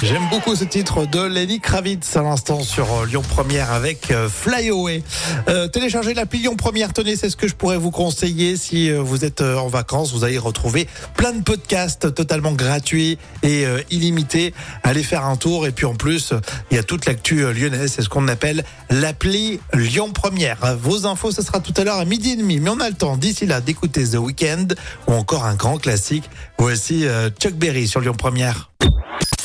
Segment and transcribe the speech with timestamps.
[0.00, 4.28] J'aime beaucoup ce titre de Lenny Kravitz à l'instant sur euh, Lyon Première avec euh,
[4.28, 5.02] Fly Away.
[5.48, 9.02] Euh, téléchargez l'appli Lyon Première, tenez, c'est ce que je pourrais vous conseiller si euh,
[9.02, 10.12] vous êtes en vacances.
[10.12, 10.86] Vous allez retrouver
[11.16, 14.54] plein de podcasts totalement gratuits et illimités.
[14.84, 16.32] Allez faire un tour et puis en plus,
[16.70, 20.76] il y a toute l'actu lyonnaise, c'est ce qu'on appelle l'appli Lyon Première.
[20.80, 22.94] Vos infos, ce sera tout à l'heure à midi et demi, mais on a le
[22.94, 24.68] temps d'ici là d'écouter The Weeknd
[25.08, 26.30] ou encore un grand classique.
[26.58, 27.04] Voici
[27.40, 28.70] Chuck Berry sur Lyon Première.